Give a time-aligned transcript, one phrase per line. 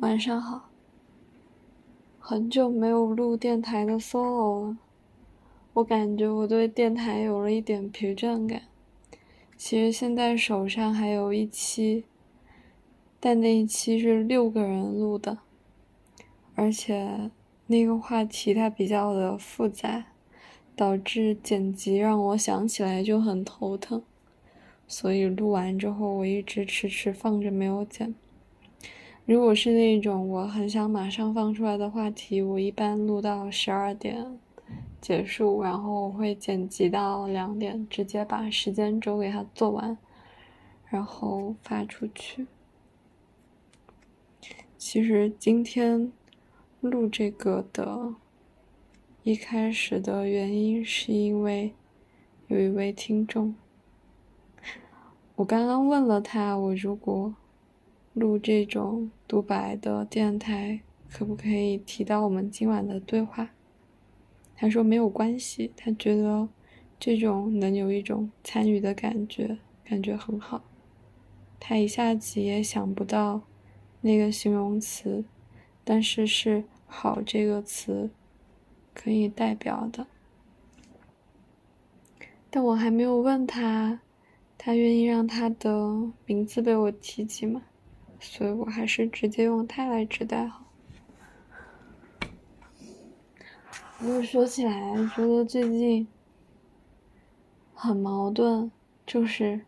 [0.00, 0.70] 晚上好，
[2.18, 4.78] 很久没有录电台的 solo 了，
[5.74, 8.62] 我感觉我对电台有了一点疲倦感。
[9.58, 12.04] 其实现在手上还有一期，
[13.20, 15.36] 但那一期是六个人录的，
[16.54, 17.30] 而且
[17.66, 20.06] 那个话题它比较的复杂，
[20.74, 24.02] 导致剪辑让我想起来就很头疼，
[24.88, 28.14] 所以录完之后我一直迟迟放着没有剪。
[29.30, 34.40] 如果是那种我很想马上放出来的话题，我一般录到十二点
[35.00, 39.96] 结束，然后我会剪辑到两点，直接把时间轴给它做完，
[40.88, 42.48] 然后发出去。
[44.76, 46.10] 其实今天
[46.80, 48.16] 录这个的
[49.22, 51.72] 一开始的原因，是因为
[52.48, 53.54] 有一位听众，
[55.36, 57.32] 我刚刚问了他，我如果。
[58.12, 63.50] 录这种独白的电台，可不可以提到我们今晚的对话？
[64.56, 66.48] 他说没有关系，他觉得
[66.98, 70.64] 这种能有一种参与的感觉，感觉很好。
[71.58, 73.42] 他一下子也想不到
[74.00, 75.24] 那个形容词，
[75.84, 78.10] 但是是“好”这个词
[78.92, 80.06] 可以代表的。
[82.50, 84.00] 但我还没有问他，
[84.58, 87.62] 他愿意让他的名字被我提及吗？
[88.20, 90.66] 所以我还是直接用它来指代好。
[93.98, 96.06] 不过说起来，觉得最近
[97.74, 98.70] 很矛盾，
[99.04, 99.62] 就是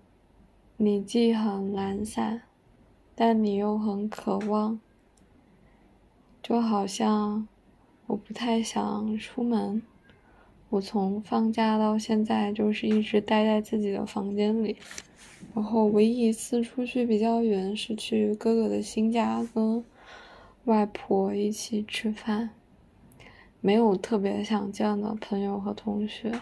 [0.77, 2.43] 你既很懒散，
[3.15, 4.81] 但你又很渴望。
[6.43, 7.47] 就好像
[8.07, 9.83] 我不太想出门，
[10.73, 14.75] 我从放假到现在就是一直待在自己的房间里。
[15.55, 19.85] 然后唯一一次出去比较远是去哥哥的新家跟
[20.65, 22.49] 外婆一起吃饭，
[23.61, 26.41] 没有特别想见的朋友和同学，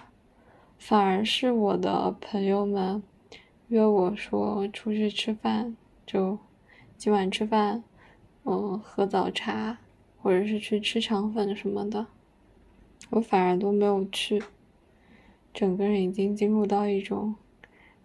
[0.78, 3.03] 反而是我的朋友们
[3.66, 6.38] 约我说出去吃饭，就
[6.97, 7.83] 今晚吃饭，
[8.44, 9.78] 嗯，喝早茶
[10.22, 12.06] 或者是去吃肠粉什么的，
[13.09, 14.43] 我反而都没有去，
[15.55, 17.34] 整个人已经进入到一种。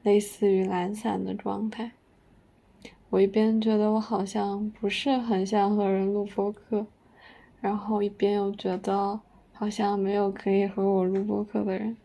[0.04, 1.94] 类似于懒散的状态，
[3.10, 6.86] 我一边觉得我好像不是很想和人录播客，
[7.60, 9.20] 然后一边又觉得
[9.52, 11.98] 好像没有可以和我录播客的人。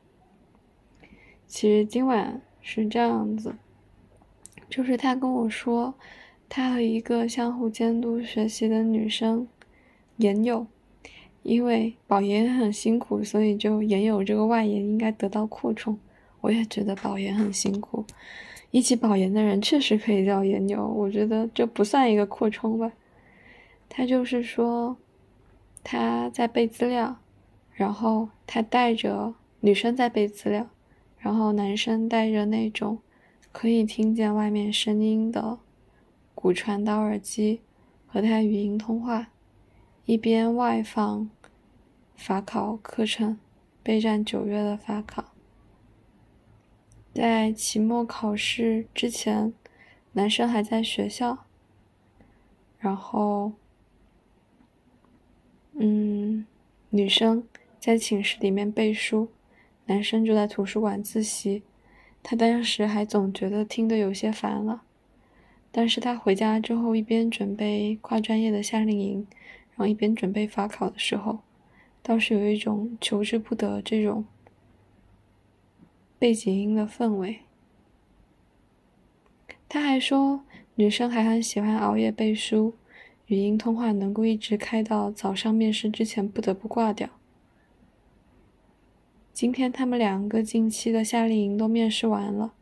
[1.46, 3.54] 其实今晚是这样子，
[4.70, 5.92] 就是他跟我说，
[6.48, 9.46] 他和一个相互监督学习的女生
[10.16, 10.66] 研友，
[11.42, 15.98] 因为保研很辛苦，所以就研友这个外延应该得到扩充。
[16.42, 18.04] 我也觉得保研很辛苦，
[18.70, 20.86] 一起保研的人确实可以叫研友。
[20.86, 22.92] 我觉得这不算一个扩充吧。
[23.88, 24.96] 他就是说，
[25.82, 27.16] 他在背资料，
[27.72, 30.68] 然后他带着女生在背资料，
[31.18, 32.98] 然后男生带着那种
[33.52, 35.58] 可以听见外面声音的
[36.34, 37.60] 骨传导耳机
[38.06, 39.28] 和他语音通话，
[40.04, 41.30] 一边外放
[42.16, 43.38] 法考课程，
[43.82, 45.32] 备战九月的法考。
[47.14, 49.52] 在期末考试之前，
[50.12, 51.46] 男生还在学校，
[52.78, 53.52] 然后，
[55.74, 56.46] 嗯，
[56.90, 57.46] 女生
[57.78, 59.28] 在寝室里面背书，
[59.86, 61.62] 男生就在图书馆自习。
[62.22, 64.82] 他当时还总觉得听得有些烦了，
[65.72, 69.26] 但是他回家之后，一边准备跨专业的夏令营，
[69.80, 71.38] 然后一边准备法考的时候，
[72.02, 74.26] 倒是有一种求之不得这种。
[76.18, 77.38] 背景音的氛围。
[79.70, 82.74] 他还说，女生还很喜欢熬夜背书，
[83.24, 87.08] 语音通话能够一直开到早上面试之前不得不挂掉。
[89.32, 92.52] 今天他们两个近期的夏令营都面试完了，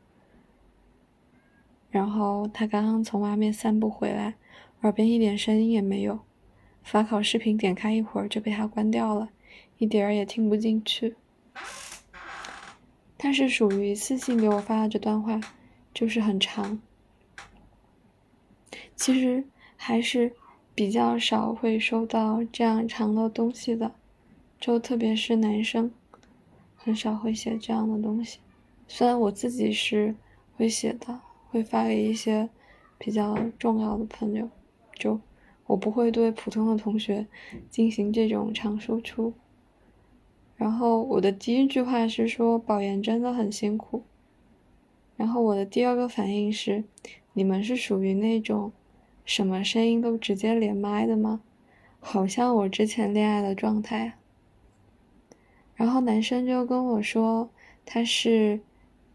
[1.91, 4.37] 然后他刚刚从外面散步回来，
[4.83, 6.21] 耳边一点声音也没有，
[6.91, 9.29] 法考视频点开一会儿就被他关掉了，
[9.77, 11.17] 一点儿也听不进去。
[13.19, 15.39] 他是属于私信给我发的这段话，
[15.93, 16.81] 就是很长。
[18.97, 19.45] 其实
[19.77, 20.33] 还是
[20.75, 23.95] 比较少会收到这样长的东西的，
[24.59, 25.93] 就特别是男生，
[26.75, 28.39] 很少会写这样的东西。
[28.87, 30.15] 虽然我自己是
[30.57, 31.21] 会写的，
[31.51, 32.49] 会发给一些
[32.97, 34.49] 比较重要的朋友，
[34.95, 35.21] 就
[35.69, 37.29] 我不会对普通的同学
[37.71, 39.33] 进行这种长输出。
[40.57, 44.03] 然后我的第一句话是说保研真的很辛苦，
[45.17, 46.83] 然后我的第二个反应是，
[47.35, 48.73] 你们是属于那种
[49.25, 51.43] 什么声音都直接连麦的吗？
[52.01, 54.15] 好像我之前恋爱的状态。
[55.77, 57.51] 然后男生就跟我说，
[57.85, 58.61] 他是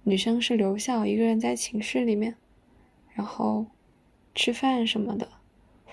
[0.04, 2.36] 女生是留校一个人在寝室里面，
[3.14, 3.66] 然后
[4.34, 5.28] 吃饭什么的，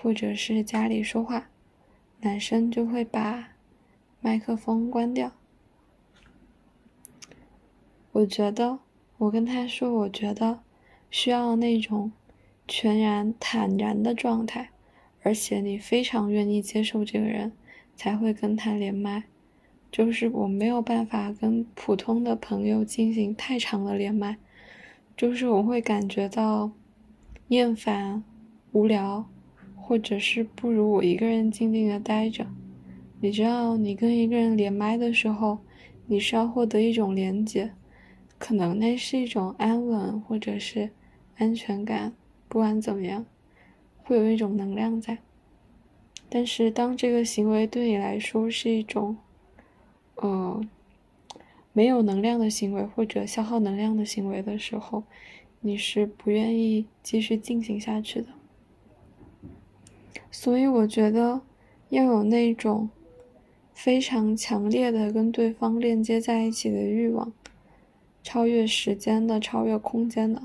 [0.01, 1.49] 或者是家里说话，
[2.21, 3.49] 男生就会把
[4.19, 5.31] 麦克风关掉。
[8.13, 8.79] 我觉得，
[9.19, 10.61] 我跟他说，我觉得
[11.11, 12.11] 需要那种
[12.67, 14.71] 全然坦然的状态，
[15.21, 17.51] 而且你非常愿意接受这个人，
[17.95, 19.25] 才会跟他连麦。
[19.91, 24.37] 就是我没有办法跟普通的朋友进行太长的连麦，
[25.15, 26.71] 就是我会感觉到
[27.49, 28.23] 厌烦、
[28.71, 29.29] 无聊，
[29.91, 32.47] 或者是不如我一个人静静的待着。
[33.19, 35.57] 你知道，你跟一个人连麦的时候，
[36.05, 37.73] 你是要获得一种连接，
[38.37, 40.91] 可能那是一种安稳或者是
[41.35, 42.13] 安全感，
[42.47, 43.25] 不管怎么样，
[44.05, 45.17] 会有一种能量在。
[46.29, 49.17] 但是当这个行为对你来说是一种。
[50.23, 50.69] 嗯，
[51.73, 55.03] 没有能量的行为或者消耗能量的行为的时候，
[55.59, 58.29] 你是不愿意继续进行下去的。
[60.29, 61.41] 所以我觉得
[61.89, 62.89] 要有那种
[63.73, 67.33] 非常强烈的跟对方链接在一起的欲望，
[68.23, 70.43] 超越时间的、超越空间的，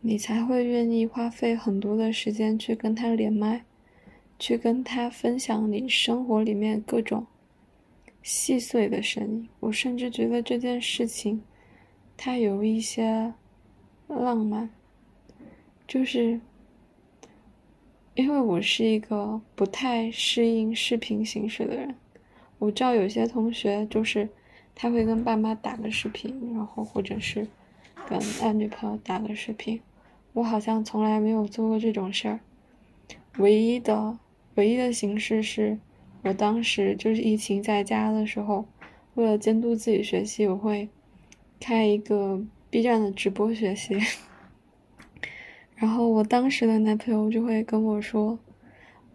[0.00, 3.64] 你才会愿意花费很多的时间去跟他连麦，
[4.38, 7.26] 去跟他分享你生活里面各种。
[8.22, 11.42] 细碎的声音，我甚至觉得这件事情，
[12.18, 13.32] 它有一些
[14.08, 14.68] 浪漫，
[15.88, 16.38] 就是
[18.20, 21.94] 因为我是一个不太适应视频形式的人。
[22.58, 24.28] 我知道有些同学就是
[24.74, 27.46] 他会跟爸妈打个视频，然后或者是
[28.06, 29.80] 跟男女朋友打个视频，
[30.34, 32.40] 我好像从来没有做过这种事儿。
[33.38, 34.18] 唯一的
[34.56, 35.78] 唯一的形式是。
[36.22, 38.66] 我当时就是疫情在家的时候，
[39.14, 40.86] 为了监督自己学习，我会
[41.58, 42.38] 开一个
[42.68, 43.98] B 站的直播学习。
[45.80, 48.38] 然后我当时的男朋友就会跟我说：“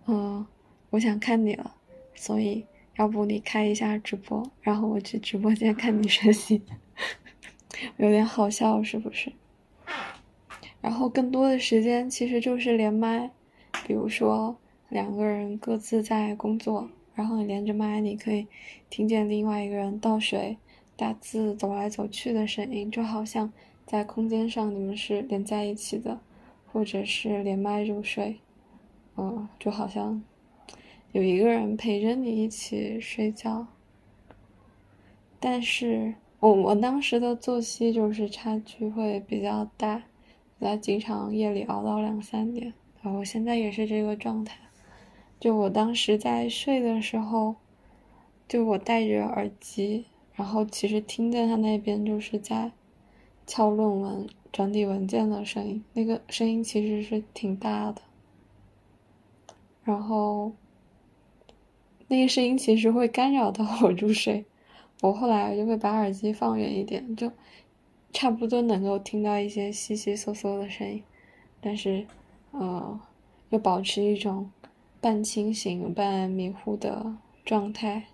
[0.07, 0.45] 嗯，
[0.89, 1.75] 我想看你了，
[2.15, 2.65] 所以
[2.97, 6.63] 要不你开一下直播，然后我去直播间看你学习。
[7.97, 9.31] ”有点好笑是不是？
[10.81, 13.29] 然后更多的时间其实就是连麦，
[13.85, 14.57] 比如说。
[14.89, 18.45] 两个人各自在工作，然后你连着麦，你可以
[18.88, 20.57] 听见另外一个人倒水、
[20.95, 23.51] 打字、走来走去的声音，就好像
[23.88, 26.21] 在空间上你们是连在一起的，
[26.75, 28.36] 或者是连麦入睡，
[29.16, 30.22] 嗯，就好像
[31.13, 33.68] 有一个人陪着你一起睡觉。
[35.39, 40.04] 但是我我当时的作息就是差距会比较大，
[40.60, 44.57] 在经常夜里熬到两三点，然后现在也是这个状态。
[45.39, 47.56] 就我当时在睡的时候，
[48.50, 52.74] 就我戴着耳机，然后其实听见他那边就是在
[53.47, 58.01] 敲论文、整理文件的声音，那个声音其实是挺大的。
[59.83, 60.51] 然后
[62.07, 64.45] 那个声音其实会干扰到我入睡，
[65.01, 67.31] 我后来就会把耳机放远一点，就
[68.12, 71.03] 差不多能够听到一些悉悉嗦嗦的声音，
[71.62, 72.06] 但是
[72.51, 73.00] 呃，
[73.50, 74.50] 又保持一种。
[75.02, 78.06] 半清醒半迷糊的状态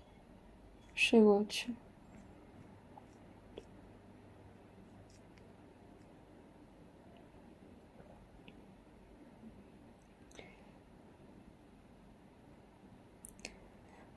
[0.94, 1.72] 睡过去。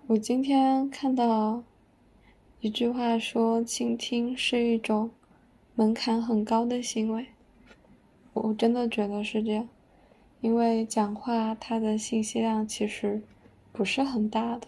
[0.08, 1.64] 我今天看到
[2.60, 5.10] 一句话说：“倾听是一种
[5.74, 7.26] 门槛很高的行为。”
[8.34, 9.68] 我真的觉得是这样。
[10.42, 13.24] 因为讲话，它的信息量其实
[13.72, 14.68] 不是很大的。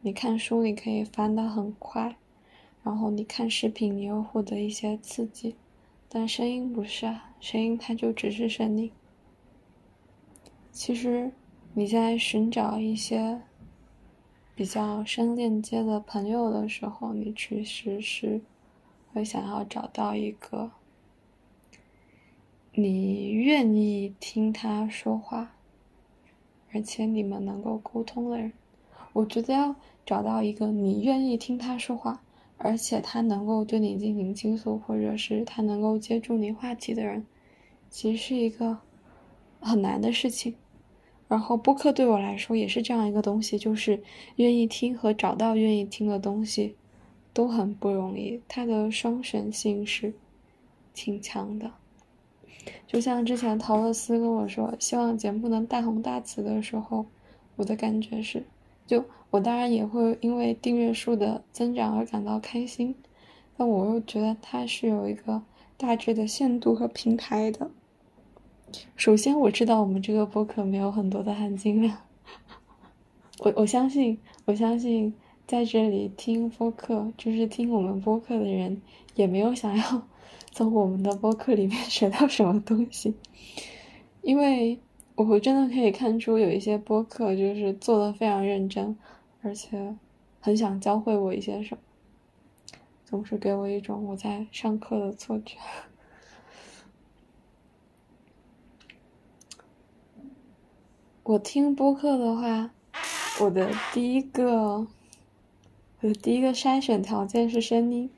[0.00, 2.16] 你看书，你可以翻得很快，
[2.82, 5.54] 然后你看视频，你又获得一些刺激。
[6.08, 8.90] 但声音不是啊，声音它就只是声音。
[10.72, 11.30] 其实
[11.74, 13.40] 你在寻找一些
[14.54, 18.40] 比较深链接的朋友的时候，你其实是
[19.12, 20.70] 会想要找到一个。
[22.72, 25.54] 你愿意听他说话，
[26.72, 28.52] 而且你们能够沟通的人，
[29.12, 32.22] 我觉得要找到一个你愿意听他说话，
[32.56, 37.26] 而且他能够对你进行倾诉，或者是他能够接住你话题的人，
[37.90, 38.78] 其实是一个
[39.60, 40.54] 很难的事情。
[41.34, 44.00] 然后播客对我来说也是这样一个东西，就是
[44.36, 46.76] 愿意听和找到愿意听的东西
[47.32, 50.14] 都很不容易，它的双选性是
[50.94, 51.72] 挺强的。
[52.86, 57.06] 就像之前陶乐斯跟我说，希望节目能大红大紫的时候，
[57.56, 58.44] 我的感觉是，
[58.86, 62.94] 就我当然也会因为订阅数的增长而感到开心，
[63.56, 65.42] 但我又觉得它是有一个
[65.76, 67.72] 大致的限度和平台的。
[68.96, 71.98] 首先，我知道我们这个播客没有很多的含金量，
[73.40, 75.14] 我我相信，我相信
[75.46, 78.80] 在这里听播客，就是听我们播客的人，
[79.14, 80.02] 也没有想要。
[80.52, 83.14] 从我们的播客里面 学到什么东西？
[84.22, 84.78] 因为
[85.16, 88.96] 我真的可以看出有一些播客就是做的非常认真，
[89.42, 89.96] 而且
[90.40, 91.80] 很想教会我一些什么，
[93.04, 95.56] 总是给我一种我在上课的错觉。
[101.24, 102.70] 我听播客的话，
[103.40, 104.86] 我的第一个，
[106.02, 108.10] 我的第一个筛选条件是声音。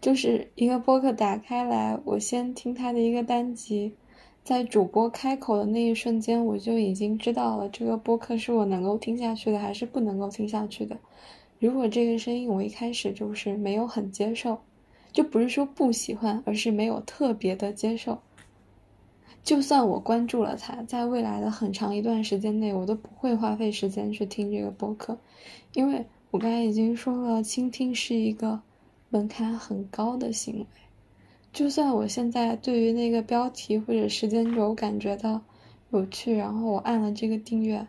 [0.00, 3.92] 就是一个播客打开来，我先听他的一个单集，
[4.42, 10.96] 在主播开口的那一瞬间，我就已经知道了这个播客是我能够听下去的，还是不能够听下去的。
[11.58, 14.58] 如果这个声音我一开始就是没有很接受，
[15.12, 18.22] 就不是说不喜欢，而是没有特别的接受。
[19.44, 25.16] 就算我关注了他，在未来的很长一段时间内，我都不会花费时间去听这个播客，
[25.74, 28.60] 因为我刚才已经说了，倾听是一个。
[29.10, 30.66] 门槛很高的行为，
[31.52, 35.40] 就算我现在对于那个标题或者时间轴感觉到
[35.90, 37.86] 有趣，然后我按了这个订阅，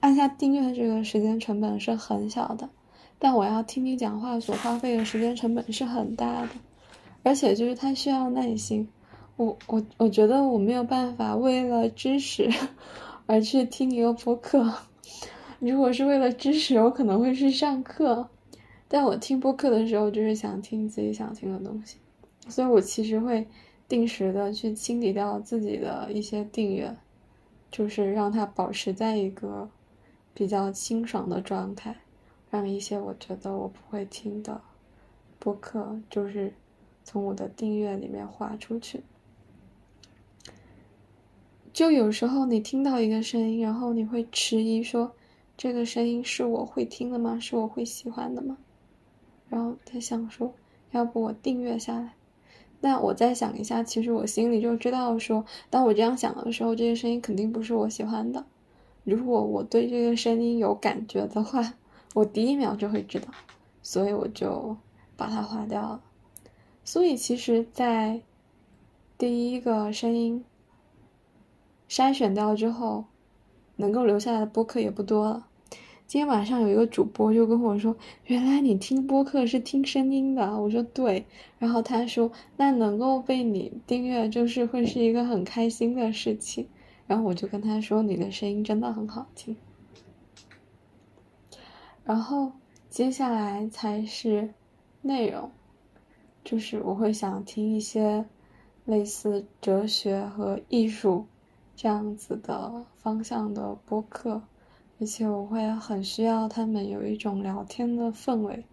[0.00, 2.70] 按下订阅这个时间成本是很小的，
[3.18, 6.48] 但我要听你讲话所花费的时间成本是很大的，
[7.22, 8.88] 而且就是它需要耐心，
[9.36, 12.48] 我我我觉得我没有办法为了知识
[13.26, 14.72] 而去听一个播客，
[15.58, 18.28] 如果是为了知识，我可能会去上课。
[18.88, 21.98] 但我听播客的时候，就是想听自己想听的东西，
[22.48, 23.46] 所以我其实会
[23.88, 26.96] 定时的去清理掉自己的一些订阅，
[27.70, 29.68] 就是让它保持在一个
[30.32, 31.96] 比较清爽的状态，
[32.48, 34.60] 让一些我觉得我不会听的
[35.38, 36.54] 播客，就是
[37.02, 39.02] 从我的订阅里面划出去。
[41.76, 45.12] 就有时候你听到一个声音，然后你会迟疑说
[45.58, 47.38] ：“这个声音是我会听的吗？
[47.38, 48.56] 是我会喜欢的吗？”
[49.50, 50.54] 然后他想说，
[50.92, 52.14] 要不我订阅下来。
[52.80, 58.46] 那我再想一下，其实我心里就知道，说当我这样想的时候，这个声音肯定不是我喜欢的。
[59.04, 61.74] 如果我对这个声音有感觉的话，
[62.14, 63.28] 我第一秒就会知道，
[63.82, 64.74] 所以我就
[65.14, 66.00] 把它划掉了。
[66.84, 68.22] 所以其实，在
[69.18, 70.42] 第一个声音
[71.88, 73.04] 筛选掉之后，
[73.76, 75.46] 能够留下来的播客也不多了。
[76.06, 81.26] 今天晚上有一个主播就跟我说：“原来你听播客是听声音的。”我说：“对。”
[81.58, 86.68] 然后他说：“那能够被你订阅，就是会是一个很开心的事情。”
[87.08, 89.56] 然后我就跟他说：“你的声音真的很好听。”
[92.04, 92.52] 然后
[92.88, 94.54] 接下来才是
[95.02, 95.50] 内容，
[96.44, 98.24] 就是我会想听一些
[98.84, 101.26] 类似哲学和艺术
[101.76, 104.42] 这样子的方向的播客。
[104.98, 108.64] 而且我会很需要他们有一种聊天的氛围，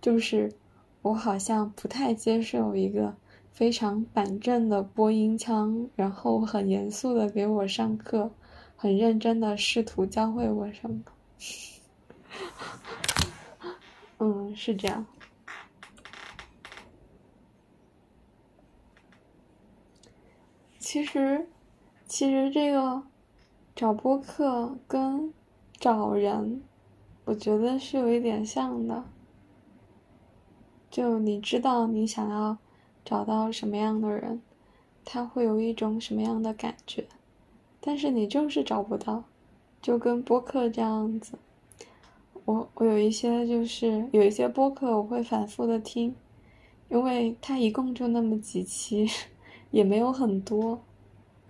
[0.00, 0.50] 就是
[1.02, 3.14] 我好像不太接受一个
[3.52, 8.32] 非常板正的播音腔，然后很严肃的给我上课，
[8.76, 11.02] 很认真的试图教会我什么。
[14.18, 15.04] 嗯，是这样。
[20.78, 21.46] 其实，
[22.12, 23.04] 其实这个
[23.74, 25.32] 找播客跟。
[25.80, 26.62] 找人，
[27.24, 29.02] 我觉得是有一点像的。
[30.90, 32.58] 就你知道你想要
[33.02, 34.42] 找到什么样的人，
[35.06, 37.06] 他会有一种什么样的感觉，
[37.80, 39.24] 但是你就是找不到，
[39.80, 41.38] 就跟播客这样子。
[42.44, 46.14] 我我有一些就是有一些播客我会反复的听，
[46.90, 49.08] 因为它一共就那么几期，
[49.72, 50.80] 也没有很多，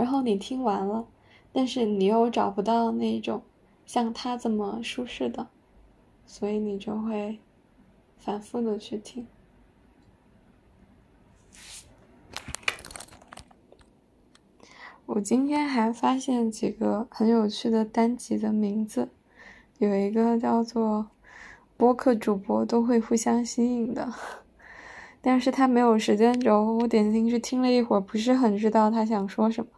[0.02, 1.06] 然后你听完了，
[1.52, 3.40] 但是你又找不到那种。
[3.86, 5.46] 像他这么舒适的，
[6.26, 7.38] 所以你就会
[8.18, 9.28] 反复的去听。
[15.06, 19.08] 我今天还发现几个很有趣的单集的名字，
[19.78, 21.10] 有一个叫做
[21.78, 24.12] “播客主播都会互相吸引”的，
[25.20, 29.70] 但是他没有时间轴，我点进去听了一会儿，不是很知道他想说什么。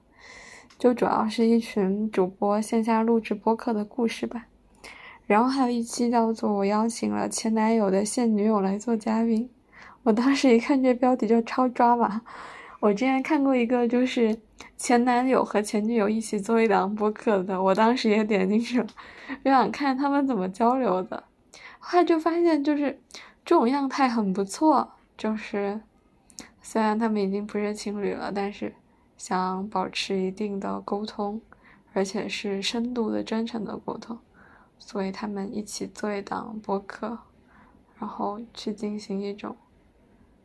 [0.78, 4.46] 就主要是一群主播线下录制播客的故事吧，
[5.26, 9.48] 然后还有一期叫做“我邀请了前男友的现女友来做嘉宾”。
[10.04, 12.20] 我当时一看这标题就超抓马，
[12.80, 14.36] 我之前看过一个，就是
[14.76, 18.86] 前男友和前女友一起做一档播客的，我当时也点进去了，
[19.42, 21.24] 就想看他们怎么交流的。
[21.78, 23.00] 后来就发现，就是
[23.44, 25.80] 这种样态很不错，就是
[26.60, 28.74] 虽然他们已经不是情侣了，但是
[29.16, 31.40] 想保持一定的沟通，
[31.92, 34.18] 而且是深度的、真诚的沟通，
[34.78, 37.18] 所以他们一起做一档播客，
[37.99, 39.56] 然后去进行一种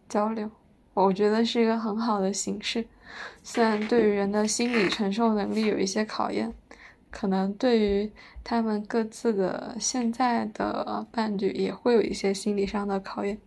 [0.07, 0.49] 交流。
[0.93, 2.85] 我觉得是一个很好的形式，
[3.41, 6.53] 虽然对于人的心理承受能力有一些考验，
[7.09, 8.11] 可能对于
[8.43, 13.39] 他们各自的现在的伴侣也会有一些心理上的考验，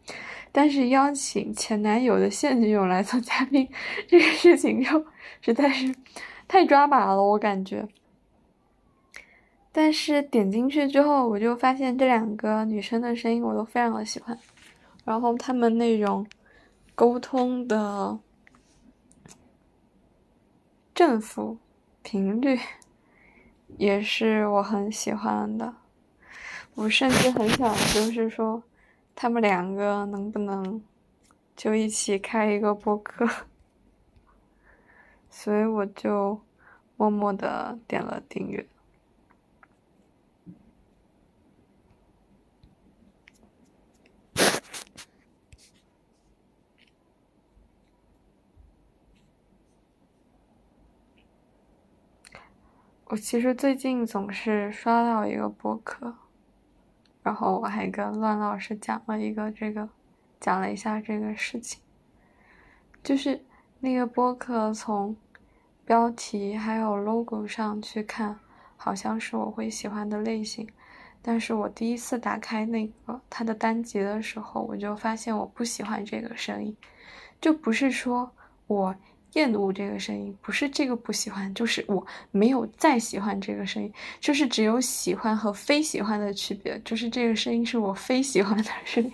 [0.52, 3.68] 但是邀请前男友的现女友来做嘉宾
[4.06, 5.04] 这个事情就
[5.40, 5.92] 实在是
[6.47, 7.88] 太抓马了，我感觉。
[9.73, 14.38] 但是点进去之后，我就发现这两个女生的声音我都非常的喜欢，
[15.04, 16.25] 然后她们那种。
[16.94, 18.18] 沟通的
[20.94, 21.56] 正负
[22.02, 22.61] 频率
[23.78, 25.75] 也是我很喜欢的，
[26.75, 28.62] 我甚至很想就是说，
[29.14, 30.83] 他们两个能不能
[31.57, 33.28] 就一起开一个播客，
[35.31, 36.40] 所以我就
[36.97, 38.66] 默默的点了订阅。
[53.12, 56.14] 我其实最近总是刷到一个播客，
[57.23, 59.88] 然后我还跟乱老师讲了一个这个，
[60.41, 61.81] 讲了一下这个事情，
[63.02, 63.45] 就是
[63.81, 65.17] 那个播客从
[65.85, 68.38] 标题还有 logo 上去看，
[68.76, 70.69] 好像是我会喜欢的类型，
[71.21, 76.76] 但是我第一次打开那个它的单集的时候，我就发现我不喜欢这个声音，
[77.41, 78.33] 就不是说
[78.67, 78.95] 我。
[79.34, 89.12] 厌恶这个声音，不是这个不喜欢，就是我没有再喜欢这个声音，就是只有喜欢和非喜欢的区别，就是这个声音是我非喜欢的声音。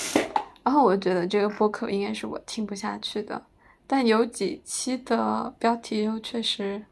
[0.62, 3.42] 然后我觉得这个播客应该是我听不下去的，
[3.86, 6.84] 但有几期的标题又确实，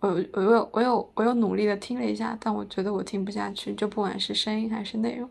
[0.00, 5.30] 我我有我有我有努力的听了一下，但我觉得我听不下去，就不管是声音还是内容。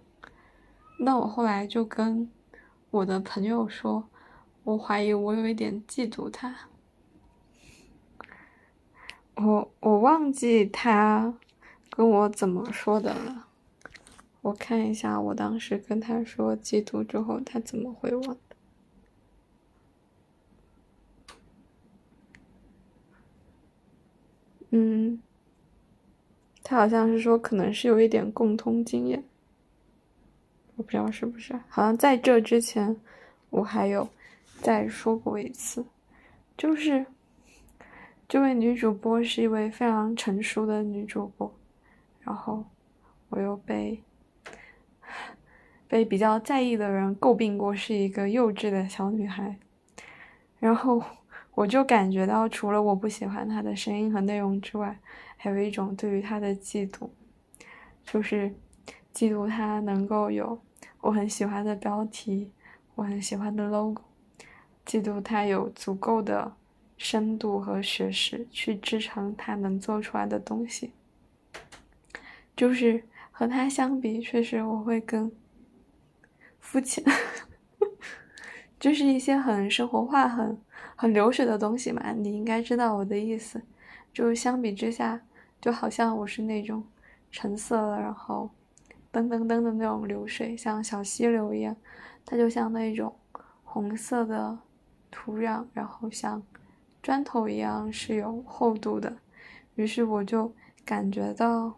[1.00, 2.28] 那我后来就跟
[2.90, 4.04] 我的朋友说。
[4.72, 6.56] 我怀疑我有一点嫉妒他，
[9.36, 11.34] 我我忘记他
[11.90, 13.48] 跟我怎么说的了。
[14.40, 18.38] 我看一下我当时跟他说嫉妒之后他怎么回我的。
[24.70, 25.22] 嗯，
[26.64, 29.22] 他好像是说可能是有一点共通经验，
[30.78, 31.60] 我不知道是不是。
[31.68, 32.96] 好像在这之前
[33.50, 34.08] 我还有。
[34.62, 35.84] 再说过一次，
[36.56, 37.08] 就是
[38.28, 41.52] 这位女主播是一位非常成熟的女主播，
[42.20, 42.64] 然后
[43.30, 44.04] 我又被
[45.88, 49.58] 被比较在意的人诟病过是一个幼稚的小女孩，
[50.60, 51.02] 然后
[51.56, 55.00] 我就感觉到，除了我不喜欢她的声音和内容之外，
[55.38, 57.10] 还有一种对于她的嫉妒，
[58.06, 58.54] 就是
[59.12, 60.62] 嫉妒她能够有
[61.02, 62.52] 我很喜欢的标题，
[62.94, 64.04] 我很喜欢的 logo。
[64.86, 66.54] 嫉妒他有足够的
[66.98, 70.94] 深度和学识去支撑他能做出来的东西，
[72.56, 75.32] 就是和他相比，确实我会更
[76.60, 77.04] 肤浅，
[78.80, 80.60] 就是一些很生活化、很
[80.96, 82.12] 很流水的东西嘛。
[82.12, 83.62] 你应该知道我的意思，
[84.14, 85.22] 就相比之下，
[85.62, 86.84] 就好像我是那种
[87.32, 88.52] 橙色的，然后
[89.12, 91.76] 噔噔噔的那种流水，像小溪流一样，
[92.26, 93.16] 它就像那种
[93.64, 94.60] 红色的。
[95.12, 96.42] 土壤，然后像
[97.04, 99.18] 砖头一样是有厚度的，
[99.76, 100.52] 于是我就
[100.86, 101.74] 感觉到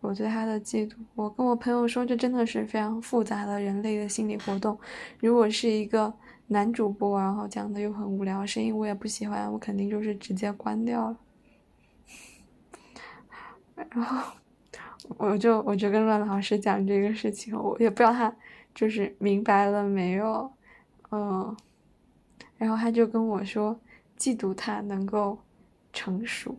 [0.00, 0.94] 我对他的嫉妒。
[1.14, 4.78] 我跟我朋友说，这真的是非常复杂的人类的心理活动。
[5.20, 6.12] 如果是一个
[6.46, 11.16] 男主播，然后讲的又很无聊，声音我也不喜欢，我肯定就是直接关掉了。
[13.74, 14.32] 然后
[15.16, 18.34] 我就我就跟乱老师讲这个事情，我也不知道他
[18.74, 20.52] 就是明白了没有，
[21.10, 21.56] 嗯。
[22.58, 23.80] 然后他就跟我说，
[24.18, 25.38] 嫉妒他能够
[25.92, 26.58] 成熟。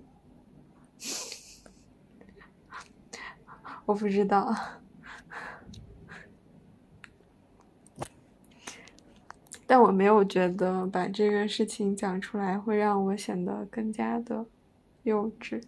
[3.86, 4.56] 我不知道，
[9.68, 14.46] 但我没有觉得把这个事情讲出来会让我显得更加的
[15.04, 15.64] 幼稚。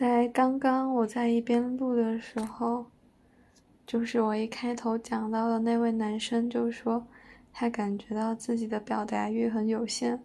[0.00, 2.86] 在刚刚我在一边录的时候，
[3.86, 7.06] 就是我一开头讲到的那位男生就说，
[7.52, 10.18] 他感觉到自己的表达欲很有限，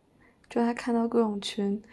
[0.50, 1.84] 就他看到各种群，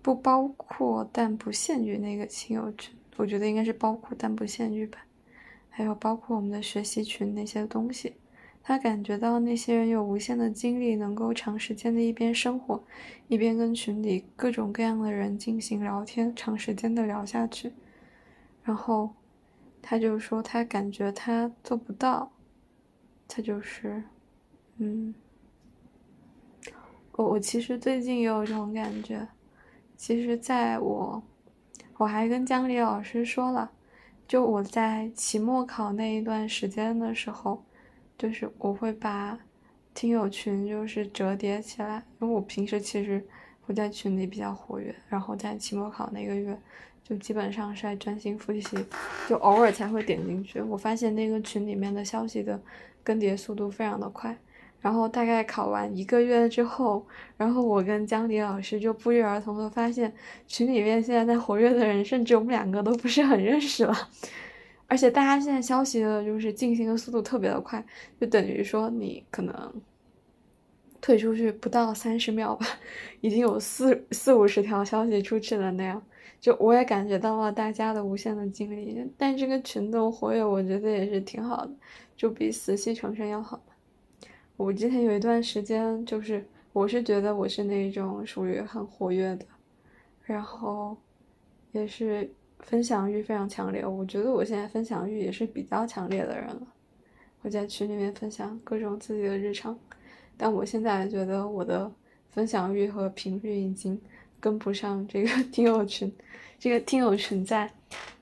[0.00, 5.00] 不包括但不限于那个亲友群，我觉得应该是包括但不限于吧，
[5.68, 8.14] 还有包括我们的学习群那些东西。
[8.68, 12.82] 他感觉到那些人有无限的精力，能够长时间的一边生活，
[13.28, 17.72] 一边跟群里各种各样的人进行聊天，长时间的聊下去。
[18.64, 19.14] 然后，
[19.80, 22.32] 他就说他感觉他做不到，
[23.28, 24.02] 他就是，
[24.78, 25.14] 嗯，
[27.12, 29.28] 我我其实最近也有这种感觉。
[29.96, 31.22] 其实，在我，
[31.98, 33.70] 我还跟江里老师说了，
[34.26, 37.62] 就我在期末考那一段时间的时候。
[38.18, 39.38] 就是我会把
[39.94, 43.24] 听友群就是折叠起来，因为我平时其实
[43.62, 46.58] 会在群里比较活跃，然后在期末考那个月
[47.04, 48.76] 就基本上是在专心复习，
[49.28, 50.60] 就偶尔才会点进去。
[50.60, 52.60] 我发现那个群里面的消息的
[53.04, 54.36] 更迭速度非常的快，
[54.80, 60.12] 然后大概考完一个月之后，然后我跟江迪老师就不约而同的发现
[60.46, 63.94] 群里面现在在活跃的人，甚至我们两个都不是很认识了。
[64.88, 67.84] 而且大家现在消息的就是进行的速度特别的快，
[68.20, 69.82] 就等于说你可能
[71.00, 72.64] 退出去不到三十秒吧，
[73.20, 76.00] 已经有四四五十条消息出去了那样。
[76.40, 81.72] 就我也感觉到了大家的无限的精力，但这个群的活跃，我觉得也是挺好的，
[82.16, 83.60] 就比死气沉沉要好
[84.56, 89.44] 我之前有一段时间，就是我是觉得我是那种属于很活跃的，
[90.22, 90.96] 然后
[91.72, 92.30] 也是。
[92.60, 96.66] 分享欲非常强烈，我觉得我现在分享欲也是比较强烈的人了。
[97.42, 99.78] 我在群里面分享各种自己的日常，
[100.36, 101.90] 但我现在觉得我的
[102.30, 104.00] 分享欲和频率已经
[104.40, 106.12] 跟不上这个 听友群。
[106.58, 107.70] 这个听友群在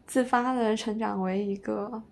[0.06, 2.02] 自发的成长为一个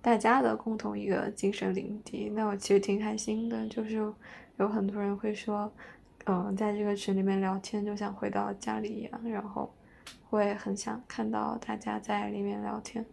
[0.00, 3.66] 大家的共同一个精神领地，那我其实挺开心的。
[3.68, 3.94] 就是
[4.58, 5.72] 有很多人会说，
[6.26, 9.74] 嗯，在这个群里面聊天就像回到家里一样，然后。
[10.34, 13.04] 会很想看到大家在里面聊天，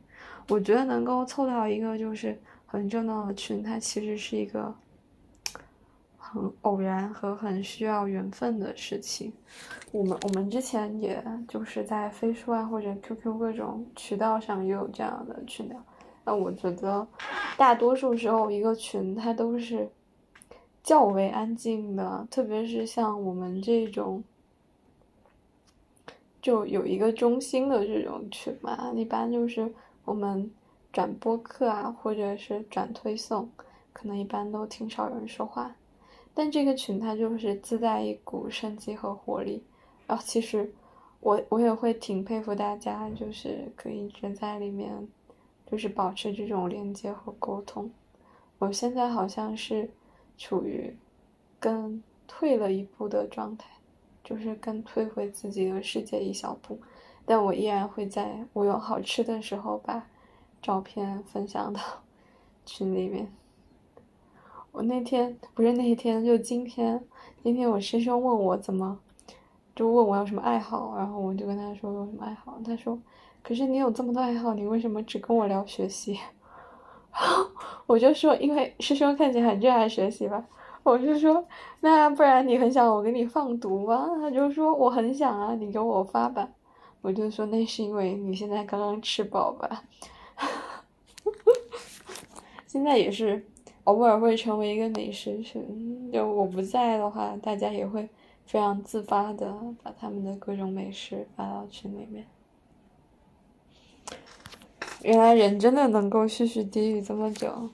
[0.49, 4.73] 我觉得能够凑到一个就是很热闹的群，它其实是一个
[6.17, 9.31] 很偶然和很需要缘分的事情。
[9.91, 15.77] 我们我们之前也就是在飞书啊或者 QQ 各种渠道上也有这样的群聊，
[16.25, 17.07] 那我觉得
[17.55, 19.87] 大多数时候一个群它都是
[20.81, 24.23] 较为安静的，特别是像我们这种。
[26.41, 29.71] 就有一个中心的这种群嘛，一般就是
[30.05, 30.51] 我们
[30.91, 33.49] 转播客啊，或者是转推送，
[33.93, 35.75] 可能一般都挺少有人说话。
[36.33, 39.63] 但这个群它就是自带一股生机和活力。
[40.07, 40.73] 然后其实
[41.19, 45.07] 我我也会挺佩服大家，就是可以一直在里面，
[45.69, 47.91] 就是保持这种连接和沟通。
[48.57, 49.89] 我现在好像是
[50.37, 50.95] 处于
[51.59, 53.69] 更退了一步的状态。
[54.23, 56.79] 就是更退回自己的世界一小步，
[57.25, 60.05] 但我依然会在我有好吃的时候把
[60.61, 61.81] 照片分享到
[62.65, 63.31] 群里面。
[64.71, 67.03] 我那天不是那天，就今天，
[67.43, 68.97] 今天我师兄问我怎么，
[69.75, 72.97] 就问我有什么爱好，然后我就跟他说有什么爱好，他说，
[73.43, 76.17] 可是你有这么多爱好，你为什么只跟我聊学习？
[77.85, 80.45] 我就说，因为师兄看起来很热爱学习吧。
[80.83, 81.45] 我就说，
[81.81, 84.09] 那不然你很想我给你放毒吗？
[84.21, 86.49] 他就说我很想啊，你给我发吧。
[87.01, 89.83] 我就说那是因为你现在刚刚吃饱吧。
[92.67, 93.45] 现在也是
[93.83, 98.07] 偶尔会成为一个美食群，就我不在的话，大家也会
[98.45, 102.25] 非常自发的把他们的各种美食发到群里面。
[105.03, 107.69] 原来人真的能够絮絮低语这么久。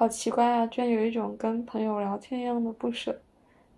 [0.00, 0.66] 好奇怪啊！
[0.68, 3.20] 居然有一种跟朋友聊天一样的不舍。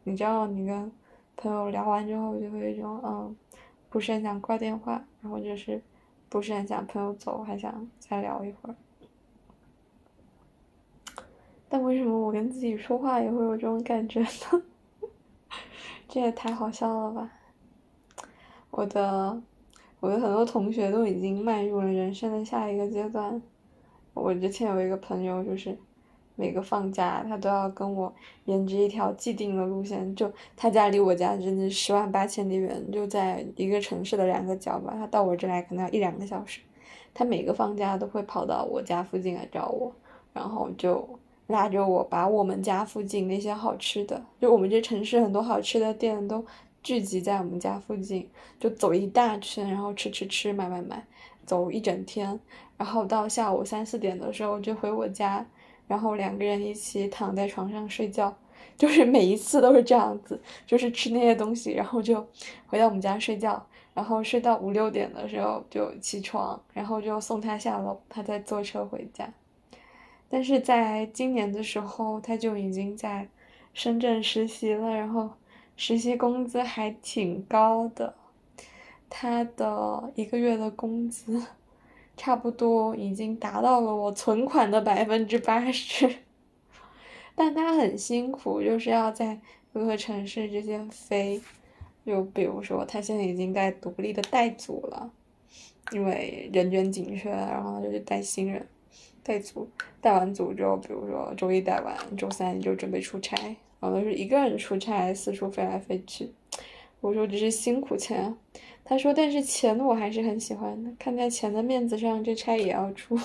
[0.05, 0.93] 你知道，你跟
[1.37, 3.37] 朋友聊完之后，就会有一种嗯，
[3.91, 5.83] 不是很想挂电话，然后就是
[6.29, 8.77] 不是很想朋友走，还想再聊一会儿。
[11.69, 14.63] 但为什么我跟自己说话也会有这种感觉呢？
[16.09, 17.33] 这也太好笑了吧！
[18.71, 19.43] 我的。
[19.99, 23.43] 我的很多同学都已经迈入了人生的下一个阶段。
[24.15, 25.77] 我之前有一个朋友，就是
[26.43, 28.13] 每个放假他都要跟我
[28.47, 34.93] 沿着一条既定的路线，就他家离我家真的十万八千里远，就在一个城市的两个角吧。
[34.99, 36.61] 他到我这来可能要一两个小时。
[37.15, 39.93] 他每个放假都会跑到我家附近来找我，
[40.33, 41.09] 然后就
[41.47, 46.45] 拉着我把我们家附近那些好吃的，就我们这城市很多好吃的店都
[46.83, 48.29] 聚集在我们家附近，
[48.59, 51.07] 就走一大圈，然后吃吃吃，买买买，
[51.47, 52.41] 走一整天，
[52.77, 55.47] 然后到下午三四点的时候就回我家，
[55.93, 58.35] 然后两个人一起躺在床上睡觉，
[58.79, 62.27] 就是每一次都是这样子，就是吃那些东西，然后就
[62.67, 69.31] 回到我们家睡觉，然后睡到五六点的时候就起床，然后就送他下楼，他再坐车回家。
[70.31, 73.29] 但是在今年的时候，他就已经在
[73.75, 75.29] 深圳实习了，然后
[75.77, 78.15] 实习工资还挺高的，
[79.11, 81.45] 他的一个月的工资
[82.23, 86.09] 差不多已经达到了我存款的百分之八十，
[87.35, 89.41] 但他很辛苦，就是要在
[89.73, 91.41] 各个城市之间飞，
[92.07, 95.11] 就比如说他现在已经在独立的带组了，
[95.91, 98.65] 因为人员紧缺，然后他就去带新人。
[99.25, 99.69] 带组，
[100.01, 103.37] 带完组之后，比如说周一带完，周三就准备出差，
[103.81, 106.31] 然后都是一个人出差，四处飞来飞去。
[107.01, 108.37] 我说这是辛苦钱，
[108.85, 113.19] 他说但是钱我还是很喜欢的，看在钱的面子上，这差也要出。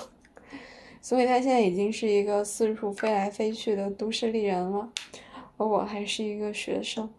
[1.01, 4.91] 所以他现在已经是一个四处飞来飞去的都市丽人了，
[5.57, 7.09] 而我还是一个学生，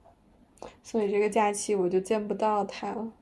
[0.83, 3.13] 所以这个假期我就见不到他了。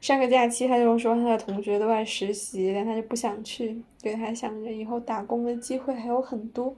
[0.00, 6.76] 上个假期，他就说他的同学都在实习，但他就不想去，因为他想着以后打工的机会还有很多，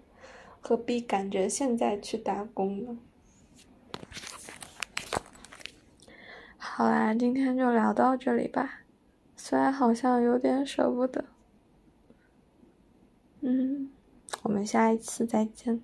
[0.60, 2.98] 何必赶着现在去打工呢？
[6.80, 8.80] 好啦，今天就聊到这里吧，
[9.36, 11.26] 虽然好像有点舍不得。
[13.42, 13.90] 嗯，
[14.44, 15.82] 我们下一次再见。